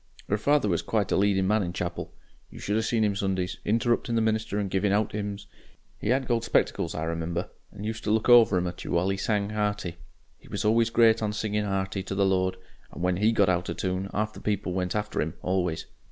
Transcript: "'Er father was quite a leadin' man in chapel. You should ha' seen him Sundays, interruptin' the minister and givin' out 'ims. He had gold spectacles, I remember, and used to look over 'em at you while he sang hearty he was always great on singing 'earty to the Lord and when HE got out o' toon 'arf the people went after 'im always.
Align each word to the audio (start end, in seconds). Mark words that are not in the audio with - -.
"'Er 0.31 0.35
father 0.39 0.67
was 0.67 0.81
quite 0.81 1.11
a 1.11 1.15
leadin' 1.15 1.45
man 1.47 1.61
in 1.61 1.71
chapel. 1.73 2.11
You 2.49 2.57
should 2.57 2.75
ha' 2.75 2.81
seen 2.83 3.03
him 3.03 3.15
Sundays, 3.15 3.59
interruptin' 3.63 4.15
the 4.15 4.21
minister 4.21 4.57
and 4.57 4.67
givin' 4.67 4.91
out 4.91 5.13
'ims. 5.13 5.45
He 5.99 6.09
had 6.09 6.25
gold 6.27 6.43
spectacles, 6.43 6.95
I 6.95 7.03
remember, 7.03 7.51
and 7.71 7.85
used 7.85 8.03
to 8.05 8.09
look 8.11 8.27
over 8.27 8.57
'em 8.57 8.65
at 8.65 8.83
you 8.83 8.89
while 8.93 9.09
he 9.09 9.17
sang 9.17 9.51
hearty 9.51 9.97
he 10.39 10.47
was 10.47 10.65
always 10.65 10.89
great 10.89 11.21
on 11.21 11.33
singing 11.33 11.65
'earty 11.65 12.01
to 12.07 12.15
the 12.15 12.25
Lord 12.25 12.57
and 12.91 13.03
when 13.03 13.17
HE 13.17 13.31
got 13.33 13.47
out 13.47 13.69
o' 13.69 13.73
toon 13.73 14.07
'arf 14.07 14.33
the 14.33 14.41
people 14.41 14.73
went 14.73 14.95
after 14.95 15.21
'im 15.21 15.35
always. 15.43 15.85